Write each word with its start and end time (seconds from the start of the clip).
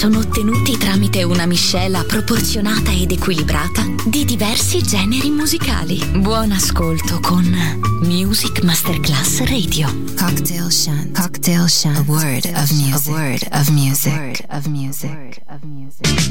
Sono 0.00 0.20
ottenuti 0.20 0.78
tramite 0.78 1.22
una 1.24 1.44
miscela 1.44 2.02
proporzionata 2.04 2.90
ed 2.90 3.10
equilibrata 3.10 3.84
di 4.06 4.24
diversi 4.24 4.80
generi 4.82 5.28
musicali. 5.28 6.02
Buon 6.20 6.52
ascolto 6.52 7.20
con 7.20 7.44
Music 8.00 8.62
Masterclass 8.62 9.40
Radio. 9.40 9.94
Cocktail 10.16 10.70
Shant. 10.70 11.20
Cocktail 11.20 11.68
Shant. 11.68 11.98
A 11.98 12.04
word 12.06 12.46
of 12.46 12.70
music. 12.70 13.08
A 13.08 13.10
word 13.10 13.46
of 13.52 13.68
music. 13.68 14.10
A 14.10 14.16
word 14.16 14.40
of 14.48 14.66
music. 14.68 15.42
Of 15.48 15.64
music. 15.64 16.30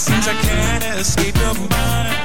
seems 0.00 0.26
I 0.26 0.32
can't 0.32 0.84
escape 0.98 1.36
your 1.36 1.52
mind. 1.52 2.24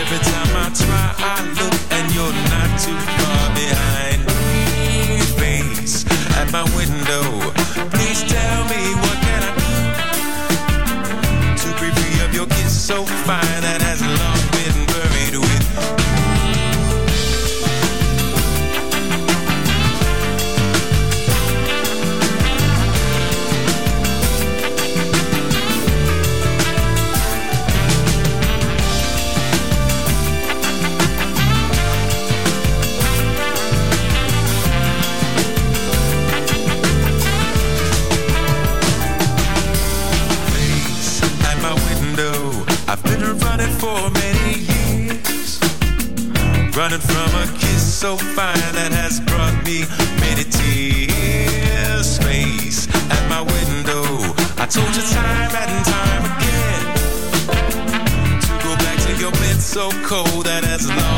Every 0.00 0.20
time 0.30 0.52
I 0.64 0.66
try, 0.72 1.08
I 1.32 1.36
look 1.60 1.76
and 1.92 2.06
you're 2.14 2.36
not 2.52 2.70
too 2.80 2.96
far 3.16 3.44
behind. 3.52 4.24
Face 5.36 6.06
at 6.40 6.48
my 6.50 6.64
window, 6.72 7.52
please 7.92 8.24
tell 8.24 8.64
me 8.72 8.80
what 9.02 9.16
can 9.26 9.42
I 9.44 9.52
do 9.60 9.72
to 11.62 11.68
be 11.80 11.88
free 11.92 12.18
of 12.24 12.32
your 12.34 12.46
kiss 12.46 12.72
so 12.72 13.04
fine 13.04 13.60
that. 13.60 13.82
I 13.82 13.85
morning 46.96 47.08
from 47.08 47.42
a 47.42 47.58
kiss 47.58 47.94
so 47.94 48.16
fine 48.16 48.72
that 48.74 48.92
has 48.92 49.20
brought 49.20 49.54
me 49.64 49.84
many 50.20 50.44
tears. 50.44 52.16
Space 52.16 52.88
at 53.10 53.28
my 53.28 53.40
window. 53.40 54.04
I 54.58 54.66
told 54.66 54.94
you 54.94 55.02
time 55.02 55.50
and 55.54 55.84
time 55.86 56.24
again 56.36 56.84
to 58.42 58.64
go 58.64 58.76
back 58.76 58.98
to 59.06 59.16
your 59.20 59.32
bed 59.32 59.60
so 59.60 59.90
cold 60.06 60.46
that 60.46 60.64
has. 60.64 60.88
long 60.88 61.15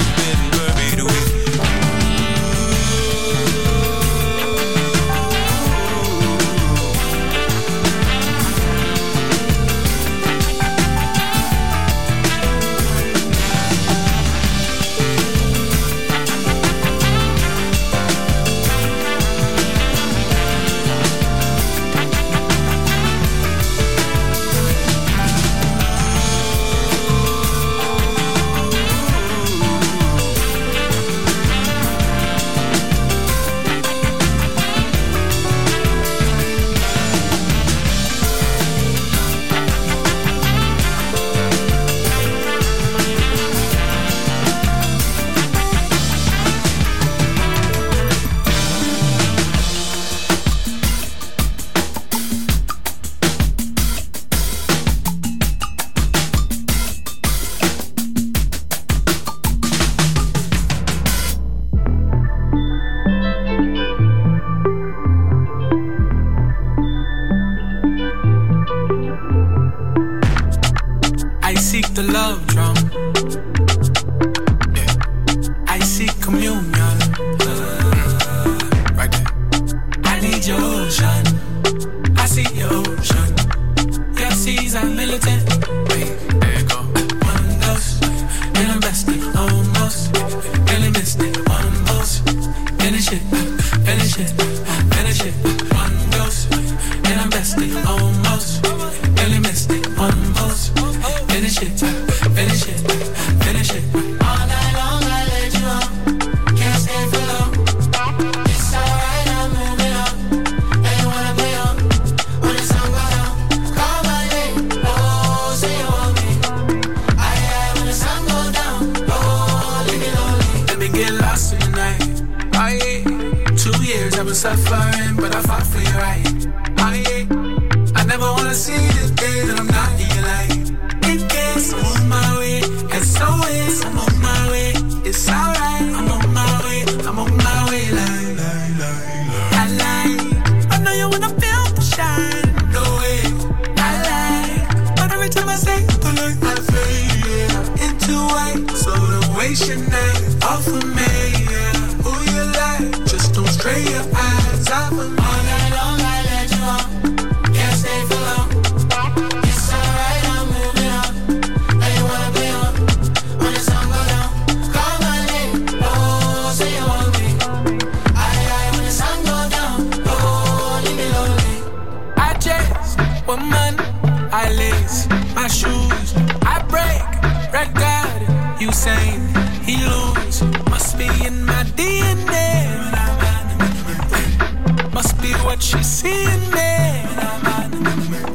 she 185.68 185.82
see 185.82 186.24
in 186.24 186.40
me. 186.56 186.72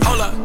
Hold 0.05 0.21
up, 0.21 0.35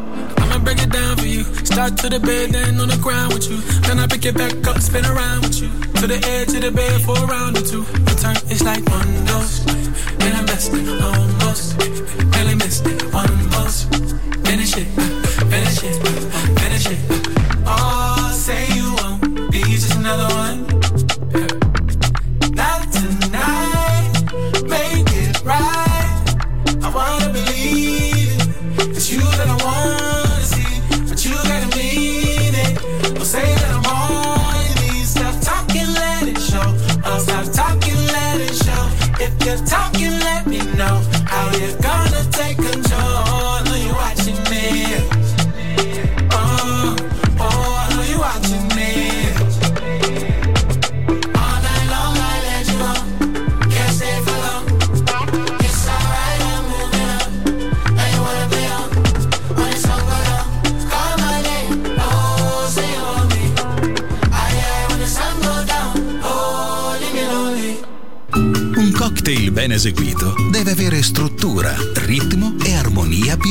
I'ma 0.41 0.57
break 0.63 0.81
it 0.81 0.91
down 0.91 1.17
for 1.17 1.27
you. 1.27 1.43
Start 1.63 1.97
to 1.97 2.09
the 2.09 2.19
bed, 2.19 2.51
then 2.51 2.79
on 2.79 2.87
the 2.87 2.97
ground 2.97 3.33
with 3.33 3.47
you. 3.49 3.57
Then 3.85 3.99
I 3.99 4.07
pick 4.07 4.25
it 4.25 4.35
back 4.35 4.55
up, 4.67 4.81
spin 4.81 5.05
around 5.05 5.41
with 5.43 5.61
you. 5.61 5.69
To 6.01 6.07
the 6.07 6.19
edge 6.35 6.53
of 6.55 6.61
the 6.61 6.71
bed 6.71 7.01
for 7.01 7.15
a 7.15 7.25
round 7.27 7.57
or 7.57 7.61
two. 7.61 7.83
Return, 8.09 8.37
it's 8.49 8.63
like 8.63 8.83
one 8.89 9.25
dose. 9.25 9.59
Then 10.17 10.33
I 10.35 10.41
missed 10.49 10.73
it, 10.73 10.87
almost. 11.09 11.77
Really 12.35 12.55
missed 12.55 12.85
it, 12.87 13.13
one 13.13 13.49
dose. 13.53 13.85
Finish 14.45 14.77
it, 14.77 14.87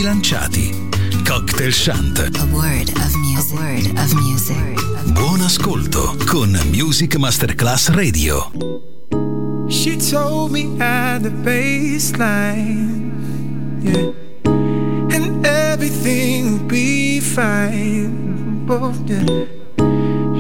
bilanciati. 0.09 0.73
Cocktail 1.25 1.71
Chant. 1.71 2.18
A 2.18 2.47
word 2.47 2.88
of 2.88 3.14
music. 3.16 3.53
A 3.53 3.61
word 3.61 3.99
of 3.99 4.14
music. 4.14 5.12
Buon 5.12 5.40
ascolto 5.42 6.16
con 6.25 6.59
Music 6.71 7.16
Masterclass 7.16 7.90
Radio. 7.90 8.51
She 9.68 9.99
told 9.99 10.51
me 10.51 10.81
at 10.81 11.23
the 11.23 11.31
baseline, 11.31 13.12
yeah, 13.83 14.12
and 15.14 15.47
everything 15.47 16.53
will 16.53 16.66
be 16.66 17.21
fine. 17.21 18.66
Oh, 18.71 18.94
yeah. 19.05 19.44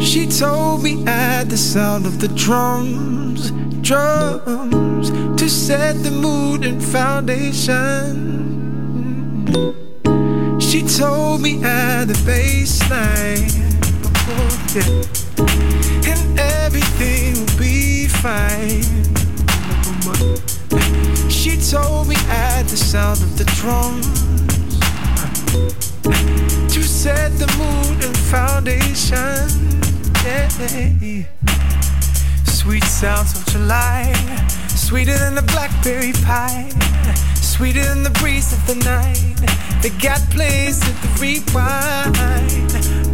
She 0.00 0.26
told 0.26 0.82
me 0.82 1.04
at 1.06 1.50
the 1.50 1.58
sound 1.58 2.06
of 2.06 2.20
the 2.20 2.28
drums, 2.28 3.50
drums, 3.82 5.10
to 5.36 5.48
set 5.48 6.02
the 6.02 6.10
mood 6.10 6.64
and 6.64 6.82
foundation. 6.82 8.67
She 10.60 10.82
told 10.82 11.40
me 11.40 11.62
at 11.62 12.06
the 12.06 12.14
baseline, 12.26 13.50
yeah, 14.74 16.12
and 16.12 16.38
everything 16.38 17.34
will 17.34 17.58
be 17.58 18.06
fine. 18.08 18.84
She 21.30 21.56
told 21.56 22.08
me 22.08 22.16
at 22.28 22.64
the 22.68 22.76
sound 22.76 23.22
of 23.22 23.36
the 23.38 23.44
drums 23.56 24.06
to 26.72 26.82
set 26.82 27.32
the 27.38 27.46
mood 27.58 28.04
and 28.04 28.16
foundation. 28.16 29.48
Yeah. 30.24 30.48
Sweet 32.44 32.84
sounds 32.84 33.32
of 33.38 33.46
July, 33.46 34.12
sweeter 34.68 35.16
than 35.16 35.34
the 35.34 35.42
blackberry 35.42 36.12
pie, 36.12 36.68
sweeter 37.58 37.82
than 37.82 38.04
the 38.04 38.10
breeze 38.20 38.52
of 38.52 38.64
the 38.68 38.76
night. 38.86 39.34
They 39.82 39.90
got 39.98 40.20
place 40.30 40.80
at 40.88 40.96
the 41.02 41.10
rewind. 41.18 42.14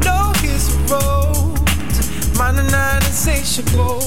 No, 0.04 0.32
a 0.36 0.56
rose, 0.92 2.36
mine 2.36 2.58
and 2.58 2.70
nine 2.70 3.02
insatiable. 3.08 4.02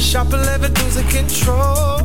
Sharp 0.00 0.32
11 0.32 0.72
losing 0.80 1.06
control. 1.08 2.00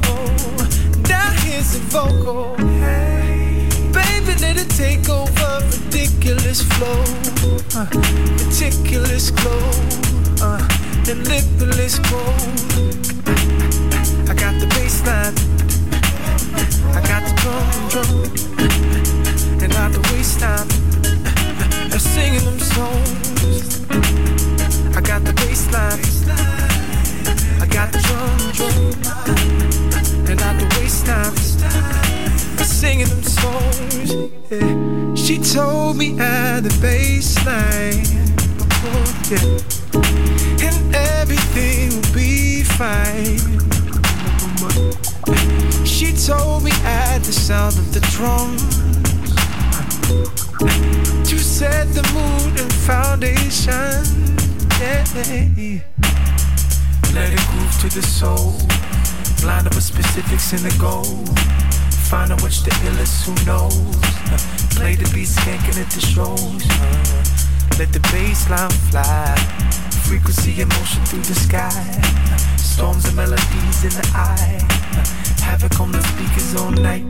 Now 1.07 1.29
here's 1.43 1.75
a 1.75 1.79
vocal. 1.87 2.57
Hey, 2.83 3.69
baby, 3.95 4.33
let 4.41 4.57
it 4.57 4.69
take 4.71 5.07
over. 5.07 5.63
Ridiculous 5.71 6.61
flow, 6.73 7.01
uh, 7.79 7.87
ridiculous 8.43 9.31
glow, 9.31 9.71
uh, 10.43 10.59
the 11.05 11.15
limitless 11.23 11.99
gold. 12.11 12.56
And 39.29 40.95
everything 40.95 41.89
will 41.89 42.13
be 42.13 42.63
fine. 42.63 43.37
She 45.85 46.13
told 46.13 46.63
me 46.63 46.71
at 46.85 47.19
the 47.19 47.33
sound 47.33 47.77
of 47.77 47.93
the 47.93 47.99
drums 48.15 48.63
to 51.29 51.37
set 51.37 51.87
the 51.93 52.03
mood 52.13 52.59
and 52.61 52.71
foundation. 52.71 53.91
Yeah. 54.79 55.03
Let 57.13 57.33
it 57.33 57.45
groove 57.49 57.77
to 57.81 57.89
the 57.93 58.03
soul. 58.03 58.53
Blind 59.41 59.67
up 59.67 59.75
with 59.75 59.83
specifics 59.83 60.53
in 60.53 60.63
the 60.63 60.73
goal. 60.79 61.25
Find 62.07 62.31
out 62.31 62.41
which 62.43 62.63
the 62.63 62.71
illest 62.87 63.25
who 63.25 63.33
knows. 63.45 63.75
Play 64.73 64.95
the 64.95 65.09
beat 65.13 65.27
skanking 65.27 65.81
at 65.81 65.91
the 65.91 65.99
shows. 65.99 67.46
Let 67.77 67.93
the 67.93 67.99
bass 68.11 68.49
line 68.49 68.71
fly. 68.89 69.35
Frequency 70.07 70.61
and 70.61 70.71
motion 70.79 71.05
through 71.05 71.21
the 71.21 71.35
sky. 71.35 71.69
Storms 72.57 73.05
and 73.05 73.15
melodies 73.15 73.83
in 73.83 73.91
the 73.91 74.11
eye. 74.15 74.57
Havoc 75.43 75.79
on 75.79 75.91
the 75.91 76.01
speakers 76.01 76.55
all 76.55 76.71
night. 76.71 77.05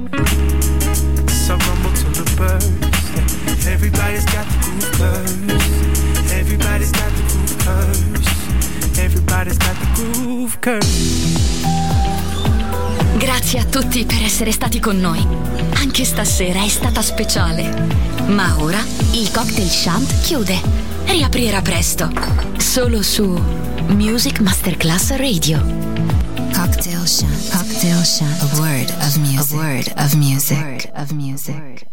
Some 1.31 1.59
rumble 1.59 1.93
to 1.93 2.05
the 2.11 2.25
birds. 2.35 3.65
Everybody's 3.65 4.25
got 4.25 4.45
the 4.45 4.57
groove 4.67 4.91
curse. 4.91 6.31
Everybody's 6.33 6.91
got 6.91 7.11
the 7.15 7.23
groove 7.31 7.57
curse. 7.63 8.99
Everybody's 8.99 9.57
got 9.57 9.75
the 9.79 9.87
groove 9.95 10.59
curse. 10.59 11.37
Grazie 13.17 13.59
a 13.59 13.63
tutti 13.63 14.05
per 14.05 14.21
essere 14.21 14.51
stati 14.51 14.79
con 14.81 14.99
noi. 14.99 15.56
Anche 15.79 16.05
stasera 16.05 16.63
è 16.63 16.67
stata 16.67 17.01
speciale. 17.01 17.69
Ma 18.27 18.55
ora 18.59 18.83
il 19.11 19.31
cocktail 19.31 19.69
shant 19.69 20.21
chiude. 20.21 20.59
Riaprirà 21.05 21.61
presto. 21.61 22.11
Solo 22.57 23.01
su 23.01 23.25
Music 23.87 24.39
Masterclass 24.39 25.15
Radio. 25.15 25.59
Cocktail 26.53 27.07
Shant. 27.07 27.49
Cocktail 27.51 28.03
Shant. 28.03 28.41
A 28.41 28.59
word 28.59 28.89
of 28.99 29.15
music. 29.17 29.53
A 29.53 29.55
word 29.55 29.93
of 29.97 30.13
music. 30.13 30.57
A 30.57 30.61
word 30.61 30.89
of 30.95 31.11
music. 31.11 31.87